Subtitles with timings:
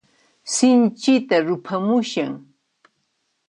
[0.55, 2.33] Sinchita ruphamushan.